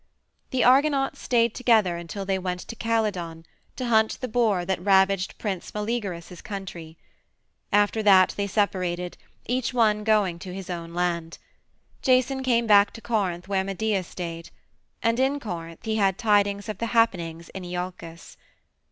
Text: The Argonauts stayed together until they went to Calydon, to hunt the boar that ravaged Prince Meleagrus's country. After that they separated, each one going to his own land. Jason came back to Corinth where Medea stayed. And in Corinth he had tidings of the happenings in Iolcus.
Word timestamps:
The 0.49 0.63
Argonauts 0.63 1.21
stayed 1.21 1.53
together 1.53 1.95
until 1.95 2.25
they 2.25 2.39
went 2.39 2.61
to 2.61 2.75
Calydon, 2.75 3.45
to 3.75 3.85
hunt 3.85 4.17
the 4.19 4.27
boar 4.27 4.65
that 4.65 4.83
ravaged 4.83 5.37
Prince 5.37 5.71
Meleagrus's 5.75 6.41
country. 6.41 6.97
After 7.71 8.01
that 8.01 8.33
they 8.35 8.47
separated, 8.47 9.15
each 9.45 9.75
one 9.75 10.03
going 10.03 10.39
to 10.39 10.55
his 10.55 10.71
own 10.71 10.95
land. 10.95 11.37
Jason 12.01 12.41
came 12.41 12.65
back 12.65 12.89
to 12.93 13.01
Corinth 13.01 13.47
where 13.47 13.63
Medea 13.63 14.01
stayed. 14.01 14.49
And 15.03 15.19
in 15.19 15.39
Corinth 15.39 15.85
he 15.85 15.97
had 15.97 16.17
tidings 16.17 16.67
of 16.67 16.79
the 16.79 16.87
happenings 16.97 17.49
in 17.49 17.63
Iolcus. 17.63 18.37